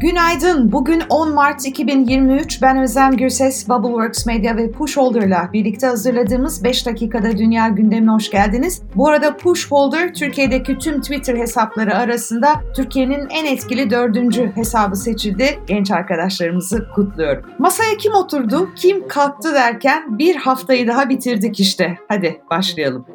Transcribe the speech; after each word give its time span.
Günaydın. 0.00 0.72
Bugün 0.72 1.02
10 1.08 1.34
Mart 1.34 1.66
2023. 1.66 2.62
Ben 2.62 2.78
Özlem 2.78 3.16
Gürses, 3.16 3.68
Bubbleworks 3.68 4.26
Media 4.26 4.56
ve 4.56 4.70
Pushholder'la 4.70 5.50
birlikte 5.52 5.86
hazırladığımız 5.86 6.64
5 6.64 6.86
dakikada 6.86 7.38
dünya 7.38 7.68
gündemine 7.68 8.10
hoş 8.10 8.30
geldiniz. 8.30 8.82
Bu 8.94 9.08
arada 9.08 9.36
Pushholder, 9.36 10.14
Türkiye'deki 10.14 10.78
tüm 10.78 11.00
Twitter 11.00 11.36
hesapları 11.36 11.96
arasında 11.96 12.48
Türkiye'nin 12.76 13.28
en 13.30 13.44
etkili 13.44 13.90
dördüncü 13.90 14.52
hesabı 14.54 14.96
seçildi. 14.96 15.58
Genç 15.66 15.90
arkadaşlarımızı 15.90 16.88
kutluyorum. 16.94 17.44
Masaya 17.58 17.96
kim 17.96 18.14
oturdu, 18.14 18.68
kim 18.76 19.08
kalktı 19.08 19.54
derken 19.54 20.18
bir 20.18 20.36
haftayı 20.36 20.88
daha 20.88 21.08
bitirdik 21.08 21.60
işte. 21.60 21.98
Hadi 22.08 22.40
başlayalım. 22.50 23.06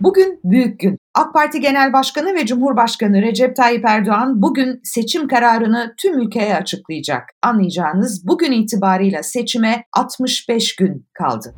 Bugün 0.00 0.40
büyük 0.44 0.80
gün. 0.80 0.98
AK 1.14 1.34
Parti 1.34 1.60
Genel 1.60 1.92
Başkanı 1.92 2.34
ve 2.34 2.46
Cumhurbaşkanı 2.46 3.22
Recep 3.22 3.56
Tayyip 3.56 3.84
Erdoğan 3.84 4.42
bugün 4.42 4.80
seçim 4.84 5.28
kararını 5.28 5.94
tüm 5.96 6.20
ülkeye 6.20 6.56
açıklayacak. 6.56 7.22
Anlayacağınız 7.42 8.26
bugün 8.26 8.52
itibarıyla 8.52 9.22
seçime 9.22 9.84
65 9.92 10.76
gün 10.76 11.06
kaldı. 11.14 11.54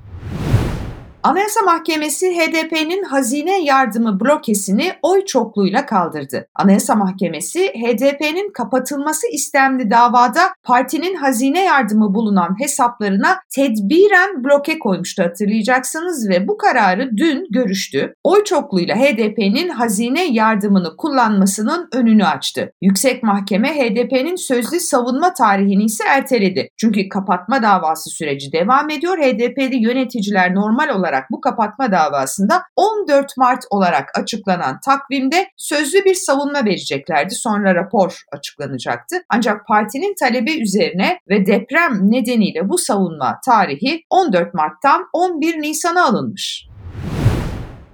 Anayasa 1.23 1.61
Mahkemesi 1.63 2.27
HDP'nin 2.27 3.03
hazine 3.03 3.65
yardımı 3.65 4.21
blokesini 4.21 4.93
oy 5.03 5.25
çokluğuyla 5.25 5.87
kaldırdı. 5.87 6.47
Anayasa 6.55 6.95
Mahkemesi 6.95 7.69
HDP'nin 7.69 8.53
kapatılması 8.53 9.27
istemli 9.33 9.91
davada 9.91 10.41
partinin 10.65 11.15
hazine 11.15 11.65
yardımı 11.65 12.15
bulunan 12.15 12.61
hesaplarına 12.61 13.39
tedbiren 13.55 14.45
bloke 14.45 14.79
koymuştu 14.79 15.23
hatırlayacaksınız 15.23 16.29
ve 16.29 16.49
bu 16.49 16.57
kararı 16.57 17.11
dün 17.17 17.47
görüştü. 17.51 18.15
Oy 18.25 18.45
çokluğuyla 18.45 18.97
HDP'nin 18.97 19.69
hazine 19.69 20.27
yardımını 20.33 20.97
kullanmasının 20.97 21.89
önünü 21.93 22.25
açtı. 22.25 22.73
Yüksek 22.83 23.23
Mahkeme 23.23 23.69
HDP'nin 23.69 24.37
sözlü 24.37 24.81
savunma 24.81 25.35
tarihini 25.35 25.85
ise 25.85 26.05
erteledi. 26.09 26.69
Çünkü 26.77 27.09
kapatma 27.09 27.63
davası 27.63 28.11
süreci 28.11 28.53
devam 28.53 28.91
ediyor. 28.91 29.19
HDP'li 29.19 29.83
yöneticiler 29.83 30.55
normal 30.55 30.89
olarak 30.89 31.10
olarak 31.11 31.31
bu 31.31 31.41
kapatma 31.41 31.93
davasında 31.93 32.63
14 32.77 33.37
Mart 33.37 33.65
olarak 33.71 34.19
açıklanan 34.19 34.81
takvimde 34.85 35.47
sözlü 35.57 36.05
bir 36.05 36.15
savunma 36.15 36.65
vereceklerdi. 36.65 37.35
Sonra 37.35 37.75
rapor 37.75 38.23
açıklanacaktı. 38.33 39.17
Ancak 39.29 39.67
partinin 39.67 40.15
talebi 40.21 40.63
üzerine 40.63 41.19
ve 41.29 41.47
deprem 41.47 42.11
nedeniyle 42.11 42.69
bu 42.69 42.79
savunma 42.79 43.41
tarihi 43.47 44.03
14 44.11 44.55
Mart'tan 44.55 45.07
11 45.13 45.63
Nisan'a 45.63 46.05
alınmış. 46.05 46.70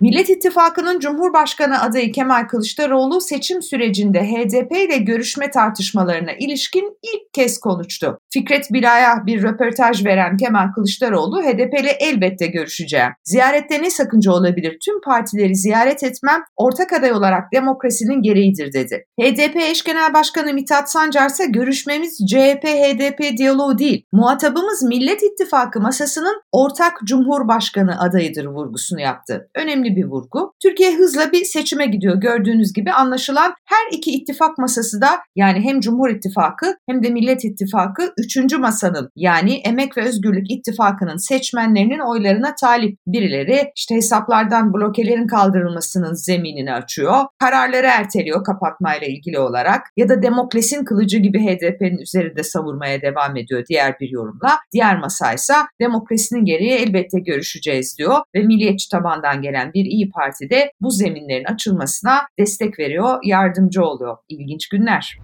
Millet 0.00 0.30
İttifakı'nın 0.30 1.00
Cumhurbaşkanı 1.00 1.82
adayı 1.82 2.12
Kemal 2.12 2.48
Kılıçdaroğlu 2.48 3.20
seçim 3.20 3.62
sürecinde 3.62 4.20
HDP 4.20 4.72
ile 4.72 4.96
görüşme 4.96 5.50
tartışmalarına 5.50 6.32
ilişkin 6.32 6.98
ilk 7.02 7.32
kez 7.32 7.58
konuştu. 7.58 8.18
Fikret 8.32 8.72
Bila'ya 8.72 9.22
bir 9.26 9.42
röportaj 9.42 10.04
veren 10.04 10.36
Kemal 10.36 10.72
Kılıçdaroğlu 10.72 11.42
HDP 11.42 11.80
ile 11.80 11.90
elbette 12.00 12.46
görüşeceğim. 12.46 13.10
Ziyarette 13.24 13.82
ne 13.82 13.90
sakınca 13.90 14.32
olabilir? 14.32 14.78
Tüm 14.84 15.00
partileri 15.00 15.56
ziyaret 15.56 16.02
etmem 16.02 16.42
ortak 16.56 16.92
aday 16.92 17.12
olarak 17.12 17.52
demokrasinin 17.52 18.22
gereğidir 18.22 18.72
dedi. 18.72 19.04
HDP 19.20 19.56
eş 19.56 19.82
genel 19.84 20.14
başkanı 20.14 20.54
Mithat 20.54 20.90
Sancar 20.90 21.26
ise 21.26 21.46
görüşmemiz 21.46 22.20
CHP-HDP 22.32 23.36
diyaloğu 23.36 23.78
değil. 23.78 24.04
Muhatabımız 24.12 24.82
Millet 24.82 25.22
İttifakı 25.22 25.80
masasının 25.80 26.42
ortak 26.52 27.00
Cumhurbaşkanı 27.04 28.00
adayıdır 28.00 28.46
vurgusunu 28.46 29.00
yaptı. 29.00 29.50
Önemli 29.54 29.95
bir 29.96 30.04
vurgu. 30.04 30.52
Türkiye 30.62 30.96
hızla 30.96 31.32
bir 31.32 31.44
seçime 31.44 31.86
gidiyor 31.86 32.20
gördüğünüz 32.20 32.72
gibi 32.72 32.92
anlaşılan 32.92 33.54
her 33.64 33.96
iki 33.98 34.10
ittifak 34.10 34.58
masası 34.58 35.00
da 35.00 35.08
yani 35.36 35.60
hem 35.60 35.80
Cumhur 35.80 36.10
İttifakı 36.10 36.76
hem 36.88 37.02
de 37.02 37.10
Millet 37.10 37.44
İttifakı 37.44 38.12
üçüncü 38.18 38.58
masanın 38.58 39.10
yani 39.16 39.54
Emek 39.54 39.96
ve 39.96 40.02
Özgürlük 40.02 40.50
İttifakı'nın 40.50 41.16
seçmenlerinin 41.16 41.98
oylarına 41.98 42.54
talip. 42.54 42.98
Birileri 43.06 43.72
işte 43.76 43.94
hesaplardan 43.94 44.74
blokelerin 44.74 45.26
kaldırılmasının 45.26 46.14
zeminini 46.14 46.72
açıyor, 46.72 47.24
kararları 47.38 47.86
erteliyor 47.86 48.44
kapatmayla 48.44 49.06
ilgili 49.06 49.38
olarak 49.38 49.82
ya 49.96 50.08
da 50.08 50.22
demokrasinin 50.22 50.84
kılıcı 50.84 51.18
gibi 51.18 51.38
HDP'nin 51.38 51.98
üzerinde 51.98 52.42
savurmaya 52.42 53.02
devam 53.02 53.36
ediyor 53.36 53.64
diğer 53.68 54.00
bir 54.00 54.10
yorumla. 54.10 54.58
Diğer 54.72 54.98
masa 54.98 55.32
ise 55.32 55.54
demokrasinin 55.80 56.44
gereği 56.44 56.72
elbette 56.72 57.20
görüşeceğiz 57.20 57.98
diyor 57.98 58.16
ve 58.34 58.42
milliyetçi 58.42 58.88
tabandan 58.88 59.42
gelen 59.42 59.70
bir 59.76 59.84
İyi 59.84 60.10
Parti 60.10 60.50
de 60.50 60.72
bu 60.80 60.90
zeminlerin 60.90 61.44
açılmasına 61.44 62.20
destek 62.38 62.78
veriyor, 62.78 63.18
yardımcı 63.24 63.84
oluyor. 63.84 64.16
İlginç 64.28 64.68
günler. 64.68 65.18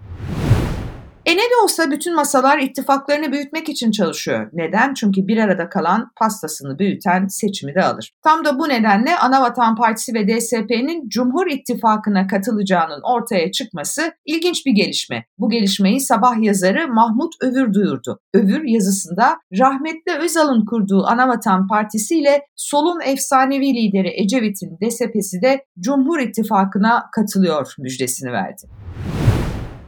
E 1.32 1.36
ne 1.36 1.40
de 1.40 1.62
olsa 1.64 1.90
bütün 1.90 2.14
masalar 2.14 2.58
ittifaklarını 2.58 3.32
büyütmek 3.32 3.68
için 3.68 3.90
çalışıyor. 3.90 4.50
Neden? 4.52 4.94
Çünkü 4.94 5.26
bir 5.26 5.38
arada 5.38 5.68
kalan 5.68 6.10
pastasını 6.16 6.78
büyüten 6.78 7.26
seçimi 7.26 7.74
de 7.74 7.82
alır. 7.82 8.12
Tam 8.24 8.44
da 8.44 8.58
bu 8.58 8.68
nedenle 8.68 9.16
Anavatan 9.16 9.76
Partisi 9.76 10.14
ve 10.14 10.28
DSP'nin 10.28 11.08
Cumhur 11.08 11.46
İttifakı'na 11.46 12.26
katılacağının 12.26 13.00
ortaya 13.14 13.52
çıkması 13.52 14.12
ilginç 14.26 14.66
bir 14.66 14.72
gelişme. 14.72 15.24
Bu 15.38 15.50
gelişmeyi 15.50 16.00
sabah 16.00 16.42
yazarı 16.42 16.88
Mahmut 16.88 17.34
Övür 17.40 17.74
duyurdu. 17.74 18.20
Övür 18.34 18.62
yazısında 18.64 19.36
rahmetli 19.58 20.12
Özal'ın 20.20 20.64
kurduğu 20.64 21.06
Anavatan 21.06 21.66
Partisi 21.66 22.18
ile 22.18 22.42
solun 22.56 23.00
efsanevi 23.06 23.74
lideri 23.74 24.20
Ecevit'in 24.22 24.78
DSP'si 24.82 25.42
de 25.42 25.64
Cumhur 25.80 26.20
İttifakı'na 26.20 27.04
katılıyor 27.12 27.74
müjdesini 27.78 28.32
verdi. 28.32 28.62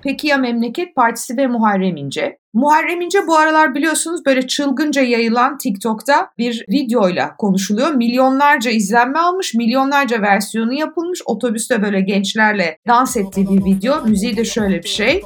Peki 0.05 0.27
ya 0.29 0.37
Memleket 0.39 0.95
Partisi 0.95 1.37
ve 1.37 1.47
Muharrem 1.47 1.97
İnce? 1.97 2.39
Muharrem 2.55 3.01
İnce 3.01 3.27
bu 3.27 3.37
aralar 3.37 3.75
biliyorsunuz 3.75 4.27
böyle 4.27 4.47
çılgınca 4.47 5.03
yayılan 5.03 5.59
TikTok'ta 5.59 6.29
bir 6.39 6.65
videoyla 6.69 7.37
konuşuluyor. 7.37 7.91
Milyonlarca 7.91 8.71
izlenme 8.71 9.19
almış, 9.19 9.55
milyonlarca 9.55 10.23
versiyonu 10.23 10.73
yapılmış. 10.73 11.21
Otobüste 11.27 11.83
böyle 11.83 12.01
gençlerle 12.01 12.79
dans 12.89 13.17
ettiği 13.17 13.49
bir 13.49 13.65
video. 13.65 14.05
Müziği 14.05 14.37
de 14.37 14.45
şöyle 14.45 14.83
bir 14.83 14.89
şey. 14.89 15.23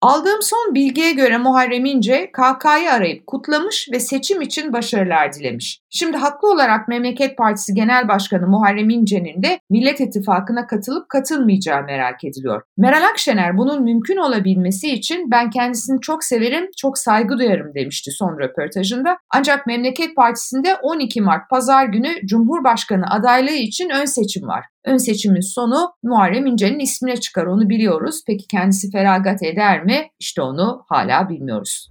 Aldığım 0.00 0.42
son 0.42 0.74
bilgiye 0.74 1.12
göre 1.12 1.38
Muharrem 1.38 1.84
İnce 1.84 2.30
KK'yı 2.32 2.92
arayıp 2.92 3.26
kutlamış 3.26 3.88
ve 3.92 4.00
seçim 4.00 4.42
için 4.42 4.72
başarılar 4.72 5.32
dilemiş. 5.32 5.80
Şimdi 5.90 6.16
haklı 6.16 6.50
olarak 6.52 6.88
Memleket 6.88 7.38
Partisi 7.38 7.74
Genel 7.74 8.08
Başkanı 8.08 8.46
Muharrem 8.46 8.90
İnce'nin 8.90 9.42
de 9.42 9.60
Millet 9.70 10.00
İttifakı'na 10.00 10.66
katılıp 10.66 11.08
katılmayacağı 11.08 11.82
merak 11.82 12.24
ediliyor. 12.24 12.62
Meral 12.76 13.04
Akşener 13.10 13.58
bunun 13.58 13.83
mümkün 13.84 14.16
olabilmesi 14.16 14.90
için 14.90 15.30
ben 15.30 15.50
kendisini 15.50 16.00
çok 16.00 16.24
severim, 16.24 16.70
çok 16.76 16.98
saygı 16.98 17.38
duyarım 17.38 17.74
demişti 17.74 18.10
son 18.10 18.38
röportajında. 18.38 19.16
Ancak 19.34 19.66
Memleket 19.66 20.16
Partisi'nde 20.16 20.74
12 20.82 21.20
Mart 21.20 21.50
pazar 21.50 21.84
günü 21.86 22.26
Cumhurbaşkanı 22.26 23.04
adaylığı 23.10 23.56
için 23.56 23.90
ön 23.90 24.04
seçim 24.04 24.48
var. 24.48 24.64
Ön 24.84 24.96
seçimin 24.96 25.54
sonu 25.54 25.90
Muharrem 26.02 26.46
İnce'nin 26.46 26.78
ismine 26.78 27.16
çıkar 27.16 27.46
onu 27.46 27.68
biliyoruz. 27.68 28.22
Peki 28.26 28.46
kendisi 28.46 28.90
feragat 28.90 29.42
eder 29.42 29.84
mi? 29.84 30.08
İşte 30.20 30.42
onu 30.42 30.84
hala 30.88 31.28
bilmiyoruz. 31.28 31.90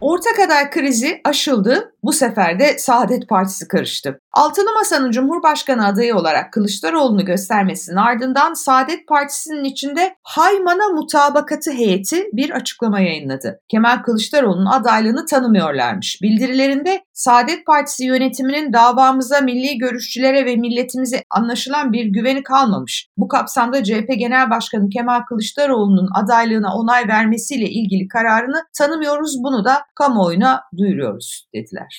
Ortak 0.00 0.38
aday 0.46 0.70
krizi 0.70 1.20
aşıldı. 1.24 1.94
Bu 2.02 2.12
sefer 2.12 2.58
de 2.58 2.78
Saadet 2.78 3.28
Partisi 3.28 3.68
karıştı. 3.68 4.20
Altılı 4.32 4.72
Masa'nın 4.74 5.10
Cumhurbaşkanı 5.10 5.86
adayı 5.86 6.16
olarak 6.16 6.52
Kılıçdaroğlu'nu 6.52 7.24
göstermesinin 7.24 7.96
ardından 7.96 8.54
Saadet 8.54 9.08
Partisi'nin 9.08 9.64
içinde 9.64 10.16
Haymana 10.22 10.88
Mutabakatı 10.88 11.70
heyeti 11.70 12.24
bir 12.32 12.50
açıklama 12.50 13.00
yayınladı. 13.00 13.60
Kemal 13.68 14.02
Kılıçdaroğlu'nun 14.02 14.66
adaylığını 14.66 15.26
tanımıyorlarmış. 15.26 16.18
Bildirilerinde 16.22 17.04
Saadet 17.12 17.66
Partisi 17.66 18.04
yönetiminin 18.04 18.72
davamıza, 18.72 19.40
milli 19.40 19.78
görüşçülere 19.78 20.46
ve 20.46 20.56
milletimize 20.56 21.22
anlaşılan 21.30 21.92
bir 21.92 22.06
güveni 22.06 22.42
kalmamış. 22.42 23.08
Bu 23.16 23.28
kapsamda 23.28 23.84
CHP 23.84 24.08
Genel 24.18 24.50
Başkanı 24.50 24.88
Kemal 24.88 25.20
Kılıçdaroğlu'nun 25.20 26.08
adaylığına 26.14 26.74
onay 26.74 27.08
vermesiyle 27.08 27.70
ilgili 27.70 28.08
kararını 28.08 28.64
tanımıyoruz. 28.78 29.36
Bunu 29.42 29.64
da 29.64 29.82
kamuoyuna 29.94 30.60
duyuruyoruz 30.76 31.48
dediler. 31.54 31.97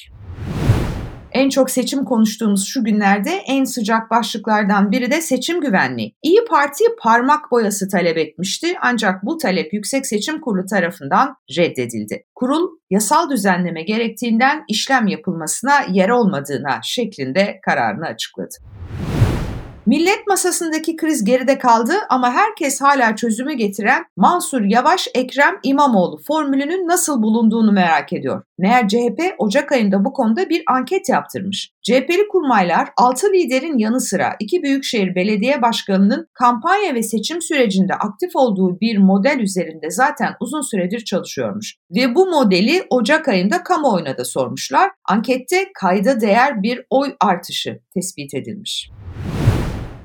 En 1.31 1.49
çok 1.49 1.69
seçim 1.69 2.05
konuştuğumuz 2.05 2.67
şu 2.67 2.83
günlerde 2.83 3.31
en 3.47 3.63
sıcak 3.63 4.11
başlıklardan 4.11 4.91
biri 4.91 5.11
de 5.11 5.21
seçim 5.21 5.61
güvenliği. 5.61 6.15
İyi 6.23 6.45
Parti 6.49 6.83
parmak 7.01 7.51
boyası 7.51 7.87
talep 7.87 8.17
etmişti 8.17 8.75
ancak 8.81 9.25
bu 9.25 9.37
talep 9.37 9.73
Yüksek 9.73 10.05
Seçim 10.05 10.41
Kurulu 10.41 10.65
tarafından 10.65 11.35
reddedildi. 11.57 12.23
Kurul 12.35 12.67
yasal 12.89 13.29
düzenleme 13.29 13.83
gerektiğinden 13.83 14.63
işlem 14.67 15.07
yapılmasına 15.07 15.73
yer 15.91 16.09
olmadığına 16.09 16.79
şeklinde 16.83 17.59
kararını 17.65 18.05
açıkladı. 18.05 18.55
Millet 19.89 20.27
masasındaki 20.27 20.95
kriz 20.95 21.23
geride 21.23 21.57
kaldı 21.57 21.93
ama 22.09 22.31
herkes 22.31 22.81
hala 22.81 23.15
çözümü 23.15 23.53
getiren 23.53 24.05
Mansur 24.17 24.61
Yavaş 24.61 25.07
Ekrem 25.15 25.55
İmamoğlu 25.63 26.17
formülünün 26.27 26.87
nasıl 26.87 27.23
bulunduğunu 27.23 27.71
merak 27.71 28.13
ediyor. 28.13 28.43
Meğer 28.57 28.87
CHP 28.87 29.21
Ocak 29.37 29.71
ayında 29.71 30.05
bu 30.05 30.13
konuda 30.13 30.49
bir 30.49 30.63
anket 30.67 31.09
yaptırmış. 31.09 31.71
CHP'li 31.81 32.27
kurmaylar 32.27 32.89
6 32.97 33.27
liderin 33.33 33.77
yanı 33.77 34.01
sıra 34.01 34.35
iki 34.39 34.63
büyükşehir 34.63 35.15
belediye 35.15 35.61
başkanının 35.61 36.27
kampanya 36.33 36.95
ve 36.95 37.03
seçim 37.03 37.41
sürecinde 37.41 37.93
aktif 37.93 38.35
olduğu 38.35 38.79
bir 38.79 38.97
model 38.97 39.39
üzerinde 39.39 39.89
zaten 39.89 40.33
uzun 40.39 40.61
süredir 40.61 41.05
çalışıyormuş. 41.05 41.75
Ve 41.95 42.15
bu 42.15 42.25
modeli 42.25 42.83
Ocak 42.89 43.27
ayında 43.27 43.63
kamuoyuna 43.63 44.17
da 44.17 44.25
sormuşlar. 44.25 44.91
Ankette 45.09 45.71
kayda 45.79 46.21
değer 46.21 46.63
bir 46.63 46.81
oy 46.89 47.15
artışı 47.19 47.79
tespit 47.93 48.33
edilmiş. 48.33 48.89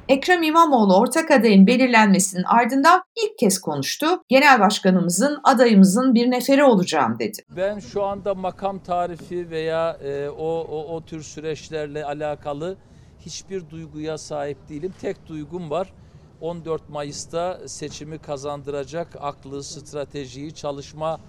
Ekrem 0.09 0.43
İmamoğlu 0.43 0.97
ortak 0.97 1.31
adayın 1.31 1.67
belirlenmesinin 1.67 2.43
ardından 2.43 3.03
ilk 3.17 3.39
kez 3.39 3.61
konuştu. 3.61 4.07
Genel 4.29 4.61
başkanımızın 4.61 5.41
adayımızın 5.45 6.15
bir 6.15 6.31
neferi 6.31 6.65
olacağım 6.65 7.19
dedi. 7.19 7.39
Ben 7.57 7.79
şu 7.79 8.05
anda 8.05 8.35
makam 8.35 8.79
tarifi 8.79 9.51
veya 9.51 9.99
e, 10.05 10.29
o, 10.29 10.61
o, 10.61 10.95
o 10.97 11.05
tür 11.05 11.23
süreçlerle 11.23 12.05
alakalı 12.05 12.77
hiçbir 13.21 13.71
duyguya 13.71 14.19
sahip 14.19 14.69
değilim. 14.69 14.95
Tek 15.01 15.27
duygum 15.27 15.71
var. 15.71 15.93
14 16.41 16.89
Mayıs'ta 16.89 17.61
seçimi 17.67 18.19
kazandıracak 18.19 19.09
aklı, 19.21 19.65
stratejiyi, 19.65 20.55
çalışma 20.55 21.21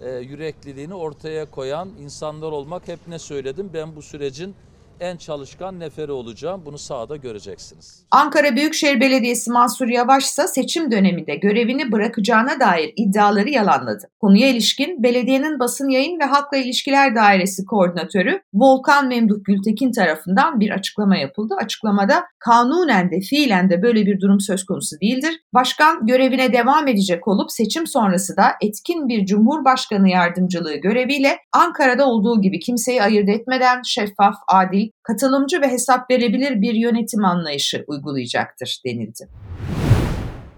e, 0.00 0.10
yürekliliğini 0.10 0.94
ortaya 0.94 1.50
koyan 1.50 1.88
insanlar 2.00 2.52
olmak. 2.52 2.88
Hep 2.88 2.98
ne 3.08 3.18
söyledim? 3.18 3.70
Ben 3.74 3.96
bu 3.96 4.02
sürecin 4.02 4.54
en 5.00 5.16
çalışkan 5.16 5.80
neferi 5.80 6.12
olacağım. 6.12 6.62
Bunu 6.66 6.78
sahada 6.78 7.16
göreceksiniz. 7.16 8.04
Ankara 8.10 8.56
Büyükşehir 8.56 9.00
Belediyesi 9.00 9.50
Mansur 9.50 9.88
Yavaş 9.88 10.24
ise 10.24 10.46
seçim 10.46 10.90
döneminde 10.90 11.34
görevini 11.36 11.92
bırakacağına 11.92 12.60
dair 12.60 12.92
iddiaları 12.96 13.50
yalanladı. 13.50 14.08
Konuya 14.20 14.48
ilişkin 14.48 15.02
belediyenin 15.02 15.58
basın 15.58 15.88
yayın 15.88 16.20
ve 16.20 16.24
halkla 16.24 16.56
ilişkiler 16.56 17.14
dairesi 17.14 17.64
koordinatörü 17.64 18.40
Volkan 18.54 19.08
Memduh 19.08 19.44
Gültekin 19.44 19.92
tarafından 19.92 20.60
bir 20.60 20.70
açıklama 20.70 21.16
yapıldı. 21.16 21.54
Açıklamada 21.62 22.24
kanunen 22.38 23.10
de 23.10 23.20
fiilen 23.20 23.70
de 23.70 23.82
böyle 23.82 24.06
bir 24.06 24.20
durum 24.20 24.40
söz 24.40 24.64
konusu 24.64 24.96
değildir. 25.00 25.40
Başkan 25.54 26.06
görevine 26.06 26.52
devam 26.52 26.88
edecek 26.88 27.28
olup 27.28 27.52
seçim 27.52 27.86
sonrası 27.86 28.36
da 28.36 28.44
etkin 28.62 29.08
bir 29.08 29.26
Cumhurbaşkanı 29.26 30.08
yardımcılığı 30.08 30.76
göreviyle 30.76 31.38
Ankara'da 31.52 32.06
olduğu 32.06 32.40
gibi 32.40 32.60
kimseyi 32.60 33.02
ayırt 33.02 33.28
etmeden 33.28 33.82
şeffaf, 33.82 34.34
adil, 34.48 34.83
katılımcı 35.02 35.60
ve 35.60 35.68
hesap 35.68 36.10
verebilir 36.10 36.60
bir 36.60 36.74
yönetim 36.74 37.24
anlayışı 37.24 37.84
uygulayacaktır 37.86 38.80
denildi. 38.86 39.28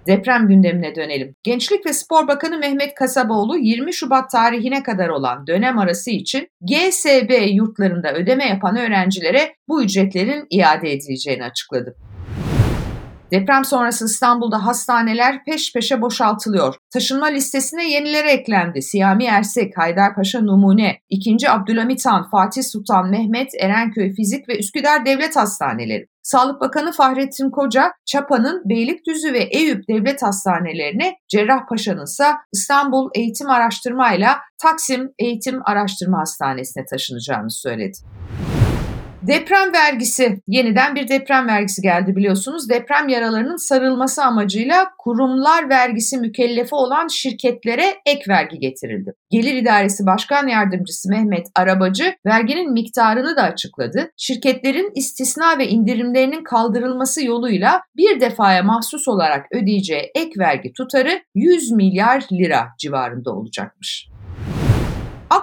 Deprem 0.06 0.48
gündemine 0.48 0.94
dönelim. 0.94 1.34
Gençlik 1.42 1.86
ve 1.86 1.92
Spor 1.92 2.28
Bakanı 2.28 2.58
Mehmet 2.58 2.94
Kasaboğlu 2.94 3.58
20 3.58 3.94
Şubat 3.94 4.30
tarihine 4.30 4.82
kadar 4.82 5.08
olan 5.08 5.46
dönem 5.46 5.78
arası 5.78 6.10
için 6.10 6.48
GSB 6.60 7.54
yurtlarında 7.54 8.12
ödeme 8.12 8.46
yapan 8.48 8.76
öğrencilere 8.76 9.54
bu 9.68 9.82
ücretlerin 9.82 10.46
iade 10.50 10.92
edileceğini 10.92 11.44
açıkladı. 11.44 11.96
Deprem 13.30 13.64
sonrası 13.64 14.04
İstanbul'da 14.04 14.66
hastaneler 14.66 15.44
peş 15.44 15.72
peşe 15.72 16.00
boşaltılıyor. 16.00 16.74
Taşınma 16.92 17.26
listesine 17.26 17.90
yenileri 17.90 18.28
eklendi. 18.28 18.82
Siyami 18.82 19.24
Ersek, 19.24 19.78
Haydarpaşa 19.78 20.40
Numune, 20.40 20.98
2. 21.10 21.50
Abdülhamit 21.50 22.06
Han, 22.06 22.30
Fatih 22.30 22.62
Sultan 22.62 23.10
Mehmet, 23.10 23.50
Erenköy 23.60 24.14
Fizik 24.14 24.48
ve 24.48 24.58
Üsküdar 24.58 25.06
Devlet 25.06 25.36
Hastaneleri. 25.36 26.06
Sağlık 26.22 26.60
Bakanı 26.60 26.92
Fahrettin 26.92 27.50
Koca, 27.50 27.92
Çapa'nın 28.06 28.62
Beylikdüzü 28.68 29.32
ve 29.32 29.38
Eyüp 29.38 29.88
devlet 29.88 30.22
hastanelerine, 30.22 31.14
Cerrahpaşa'nın 31.28 32.04
ise 32.04 32.24
İstanbul 32.52 33.10
Eğitim 33.14 33.50
Araştırma 33.50 34.12
ile 34.12 34.28
Taksim 34.62 35.12
Eğitim 35.18 35.60
Araştırma 35.64 36.18
Hastanesi'ne 36.18 36.84
taşınacağını 36.84 37.50
söyledi. 37.50 37.98
Deprem 39.22 39.72
vergisi, 39.72 40.40
yeniden 40.48 40.94
bir 40.94 41.08
deprem 41.08 41.48
vergisi 41.48 41.82
geldi 41.82 42.16
biliyorsunuz. 42.16 42.70
Deprem 42.70 43.08
yaralarının 43.08 43.56
sarılması 43.56 44.24
amacıyla 44.24 44.86
kurumlar 44.98 45.68
vergisi 45.68 46.18
mükellefi 46.18 46.74
olan 46.74 47.08
şirketlere 47.08 47.94
ek 48.06 48.24
vergi 48.28 48.58
getirildi. 48.58 49.12
Gelir 49.30 49.54
İdaresi 49.54 50.06
Başkan 50.06 50.46
Yardımcısı 50.46 51.08
Mehmet 51.08 51.46
Arabacı 51.54 52.14
verginin 52.26 52.72
miktarını 52.72 53.36
da 53.36 53.42
açıkladı. 53.42 54.10
Şirketlerin 54.16 54.92
istisna 54.94 55.58
ve 55.58 55.68
indirimlerinin 55.68 56.44
kaldırılması 56.44 57.24
yoluyla 57.24 57.82
bir 57.96 58.20
defaya 58.20 58.62
mahsus 58.62 59.08
olarak 59.08 59.46
ödeyeceği 59.52 60.10
ek 60.14 60.30
vergi 60.38 60.72
tutarı 60.72 61.20
100 61.34 61.70
milyar 61.70 62.24
lira 62.32 62.68
civarında 62.78 63.30
olacakmış. 63.30 64.08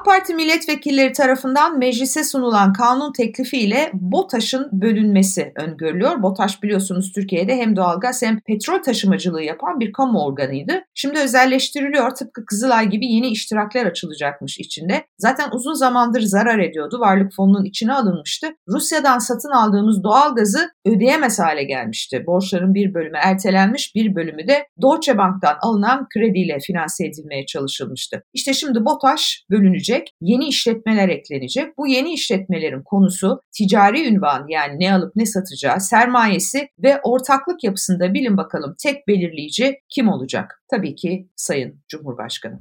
AK 0.04 0.08
Parti 0.08 0.34
milletvekilleri 0.34 1.12
tarafından 1.12 1.80
meclise 1.80 2.24
sunulan 2.24 2.74
kanun 2.74 3.14
teklifiyle 3.14 3.90
BOTAŞ'ın 3.94 4.70
bölünmesi 4.72 5.52
öngörülüyor. 5.56 6.24
BOTAŞ 6.24 6.64
biliyorsunuz 6.64 7.12
Türkiye'de 7.12 7.56
hem 7.56 7.76
doğalgaz 7.76 8.22
hem 8.22 8.40
petrol 8.40 8.84
taşımacılığı 8.84 9.44
yapan 9.44 9.80
bir 9.80 9.92
kamu 9.92 10.26
organıydı. 10.26 10.82
Şimdi 10.94 11.20
özelleştiriliyor. 11.20 12.16
Tıpkı 12.16 12.46
Kızılay 12.46 12.90
gibi 12.90 13.06
yeni 13.06 13.28
iştirakler 13.28 13.86
açılacakmış 13.86 14.60
içinde. 14.60 15.06
Zaten 15.18 15.50
uzun 15.52 15.74
zamandır 15.74 16.22
zarar 16.22 16.60
ediyordu. 16.60 17.00
Varlık 17.00 17.34
fonunun 17.36 17.66
içine 17.66 17.94
alınmıştı. 17.94 18.48
Rusya'dan 18.68 19.20
satın 19.20 19.50
aldığımız 19.50 20.04
doğalgazı 20.04 20.70
ödeyemez 20.86 21.40
hale 21.40 21.64
gelmişti. 21.64 22.24
Borçların 22.28 22.74
bir 22.74 22.94
bölümü 22.94 23.18
ertelenmiş, 23.24 23.96
bir 23.96 24.16
bölümü 24.16 24.48
de 24.48 24.68
Deutsche 24.82 25.18
Bank'tan 25.18 25.58
alınan 25.62 26.08
krediyle 26.14 26.60
finanse 26.60 27.06
edilmeye 27.06 27.46
çalışılmıştı. 27.46 28.24
İşte 28.34 28.54
şimdi 28.54 28.86
BOTAŞ 28.86 29.46
bölünecek 29.52 29.93
bölünecek, 29.94 30.14
yeni 30.22 30.48
işletmeler 30.48 31.10
eklenecek. 31.10 31.78
Bu 31.78 31.88
yeni 31.88 32.14
işletmelerin 32.14 32.84
konusu 32.86 33.42
ticari 33.58 34.08
ünvan 34.08 34.46
yani 34.50 34.80
ne 34.80 34.94
alıp 34.94 35.16
ne 35.16 35.26
satacağı, 35.26 35.80
sermayesi 35.80 36.68
ve 36.80 37.00
ortaklık 37.04 37.64
yapısında 37.64 38.14
bilin 38.14 38.38
bakalım 38.38 38.76
tek 38.84 39.08
belirleyici 39.08 39.76
kim 39.90 40.10
olacak? 40.10 40.64
Tabii 40.72 40.96
ki 40.96 41.28
Sayın 41.36 41.82
Cumhurbaşkanı. 41.88 42.60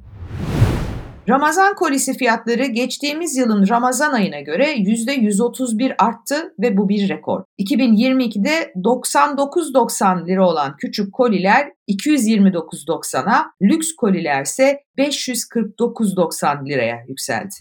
Ramazan 1.29 1.75
kolisi 1.75 2.13
fiyatları 2.13 2.65
geçtiğimiz 2.65 3.37
yılın 3.37 3.69
Ramazan 3.69 4.13
ayına 4.13 4.39
göre 4.39 4.73
%131 4.73 5.95
arttı 5.97 6.53
ve 6.59 6.77
bu 6.77 6.89
bir 6.89 7.09
rekor. 7.09 7.43
2022'de 7.59 8.73
99.90 8.75 10.27
lira 10.27 10.47
olan 10.47 10.77
küçük 10.77 11.13
koliler 11.13 11.71
229.90'a, 11.89 13.45
lüks 13.61 13.95
koliler 13.95 14.41
ise 14.41 14.79
549.90 14.97 16.69
liraya 16.69 16.97
yükseldi. 17.07 17.55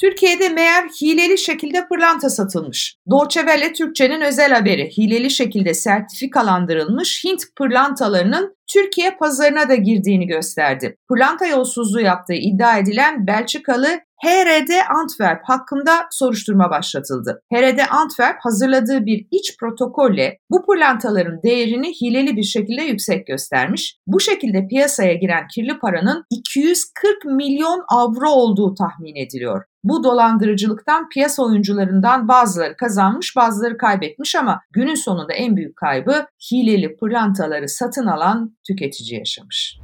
Türkiye'de 0.00 0.48
meğer 0.48 0.84
hileli 0.84 1.38
şekilde 1.38 1.88
pırlanta 1.88 2.30
satılmış. 2.30 2.96
Deutsche 3.10 3.72
Türkçe'nin 3.72 4.20
özel 4.20 4.52
haberi 4.52 4.90
hileli 4.98 5.30
şekilde 5.30 5.74
sertifikalandırılmış 5.74 7.24
Hint 7.24 7.42
pırlantalarının 7.56 8.56
Türkiye 8.66 9.10
pazarına 9.10 9.68
da 9.68 9.74
girdiğini 9.74 10.26
gösterdi. 10.26 10.96
Pırlanta 11.08 11.46
yolsuzluğu 11.46 12.00
yaptığı 12.00 12.34
iddia 12.34 12.78
edilen 12.78 13.26
Belçikalı 13.26 14.00
HRD 14.24 14.70
Antwerp 15.00 15.40
hakkında 15.44 16.06
soruşturma 16.10 16.70
başlatıldı. 16.70 17.42
HRD 17.52 17.78
Antwerp 17.90 18.36
hazırladığı 18.40 19.06
bir 19.06 19.26
iç 19.30 19.56
protokolle 19.60 20.38
bu 20.50 20.66
pırlantaların 20.66 21.42
değerini 21.42 21.92
hileli 22.00 22.36
bir 22.36 22.42
şekilde 22.42 22.82
yüksek 22.82 23.26
göstermiş. 23.26 23.96
Bu 24.06 24.20
şekilde 24.20 24.66
piyasaya 24.68 25.14
giren 25.14 25.46
kirli 25.54 25.78
paranın 25.78 26.24
240 26.30 27.24
milyon 27.24 27.84
avro 27.88 28.30
olduğu 28.30 28.74
tahmin 28.74 29.16
ediliyor. 29.16 29.64
Bu 29.88 30.04
dolandırıcılıktan 30.04 31.08
piyasa 31.08 31.42
oyuncularından 31.42 32.28
bazıları 32.28 32.76
kazanmış 32.76 33.36
bazıları 33.36 33.78
kaybetmiş 33.78 34.34
ama 34.34 34.60
günün 34.70 34.94
sonunda 34.94 35.32
en 35.32 35.56
büyük 35.56 35.76
kaybı 35.76 36.26
hileli 36.52 36.96
pırlantaları 36.96 37.68
satın 37.68 38.06
alan 38.06 38.56
tüketici 38.66 39.18
yaşamış. 39.18 39.78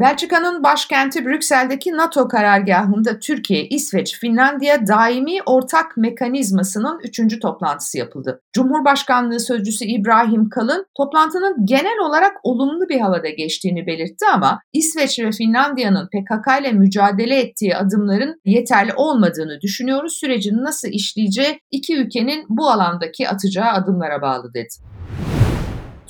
Belçika'nın 0.00 0.62
başkenti 0.62 1.26
Brüksel'deki 1.26 1.92
NATO 1.92 2.28
karargahında 2.28 3.18
Türkiye, 3.18 3.68
İsveç, 3.68 4.18
Finlandiya 4.18 4.86
daimi 4.86 5.38
ortak 5.46 5.96
mekanizmasının 5.96 7.00
üçüncü 7.04 7.40
toplantısı 7.40 7.98
yapıldı. 7.98 8.42
Cumhurbaşkanlığı 8.52 9.40
Sözcüsü 9.40 9.84
İbrahim 9.84 10.48
Kalın 10.48 10.86
toplantının 10.96 11.66
genel 11.66 11.98
olarak 12.06 12.36
olumlu 12.42 12.88
bir 12.88 13.00
havada 13.00 13.28
geçtiğini 13.28 13.86
belirtti 13.86 14.26
ama 14.34 14.60
İsveç 14.72 15.18
ve 15.18 15.30
Finlandiya'nın 15.30 16.06
PKK 16.06 16.60
ile 16.60 16.72
mücadele 16.72 17.40
ettiği 17.40 17.76
adımların 17.76 18.40
yeterli 18.44 18.92
olmadığını 18.96 19.60
düşünüyoruz. 19.60 20.12
Sürecin 20.12 20.64
nasıl 20.64 20.88
işleyeceği 20.88 21.60
iki 21.70 21.96
ülkenin 21.96 22.44
bu 22.48 22.70
alandaki 22.70 23.28
atacağı 23.28 23.72
adımlara 23.72 24.22
bağlı 24.22 24.54
dedi. 24.54 24.91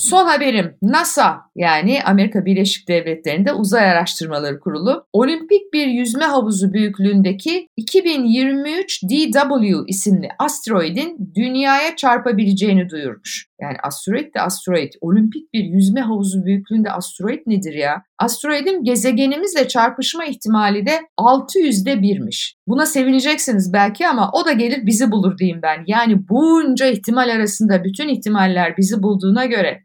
Son 0.02 0.26
haberim 0.26 0.74
NASA 0.82 1.40
yani 1.56 1.98
Amerika 2.04 2.44
Birleşik 2.44 2.88
Devletleri'nde 2.88 3.52
Uzay 3.52 3.90
Araştırmaları 3.90 4.60
Kurulu 4.60 5.06
olimpik 5.12 5.72
bir 5.72 5.86
yüzme 5.86 6.24
havuzu 6.24 6.72
büyüklüğündeki 6.72 7.68
2023 7.76 9.02
DW 9.02 9.84
isimli 9.86 10.28
asteroidin 10.38 11.32
dünyaya 11.34 11.96
çarpabileceğini 11.96 12.88
duyurmuş. 12.88 13.46
Yani 13.60 13.76
asteroid 13.82 14.34
de 14.34 14.40
asteroid. 14.40 14.92
Olimpik 15.00 15.52
bir 15.54 15.64
yüzme 15.64 16.00
havuzu 16.00 16.44
büyüklüğünde 16.44 16.92
asteroid 16.92 17.40
nedir 17.46 17.74
ya? 17.74 18.02
Asteroidin 18.18 18.84
gezegenimizle 18.84 19.68
çarpışma 19.68 20.24
ihtimali 20.24 20.86
de 20.86 21.00
600'de 21.18 22.02
birmiş. 22.02 22.54
Buna 22.68 22.86
sevineceksiniz 22.86 23.72
belki 23.72 24.08
ama 24.08 24.30
o 24.32 24.44
da 24.44 24.52
gelir 24.52 24.86
bizi 24.86 25.10
bulur 25.10 25.38
diyeyim 25.38 25.62
ben. 25.62 25.84
Yani 25.86 26.28
bunca 26.28 26.86
ihtimal 26.86 27.28
arasında 27.28 27.84
bütün 27.84 28.08
ihtimaller 28.08 28.76
bizi 28.76 29.02
bulduğuna 29.02 29.46
göre 29.46 29.82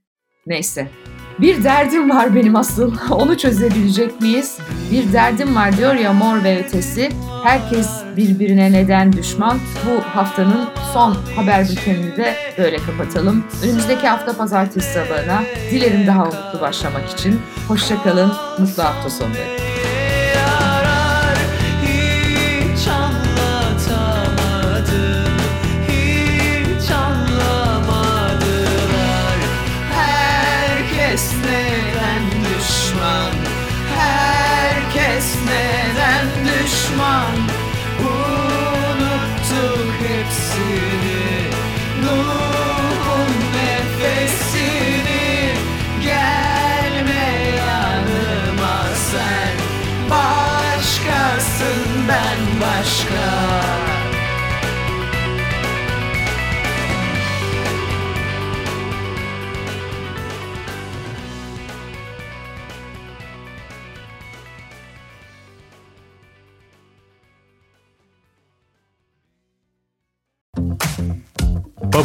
neyse. 0.48 0.88
Bir 1.40 1.64
derdim 1.64 2.10
var 2.10 2.36
benim 2.36 2.56
asıl. 2.56 2.94
Onu 3.12 3.38
çözebilecek 3.38 4.22
miyiz? 4.22 4.58
Bir 4.92 5.14
derdim 5.14 5.56
var 5.56 5.78
diyor 5.78 5.94
ya 5.94 6.14
mor 6.14 6.44
ve 6.44 6.60
ötesi. 6.66 7.10
Herkes 7.44 7.90
birbirine 8.18 8.72
neden 8.72 9.14
düşman? 9.14 9.60
Bu 9.86 10.02
haftanın 10.02 10.66
son 10.94 11.18
haber 11.36 11.70
bültenini 11.70 12.18
de 12.18 12.36
böyle 12.58 12.78
kapatalım. 12.78 13.44
Önümüzdeki 13.64 14.08
hafta 14.08 14.38
pazartesi 14.38 14.94
sabahına 14.94 15.44
dilerim 15.72 16.08
daha 16.08 16.24
umutlu 16.24 16.62
başlamak 16.62 17.10
için. 17.10 17.40
Hoşçakalın, 17.68 18.32
mutlu 18.60 18.84
hafta 18.84 19.10
sonları. 19.10 19.67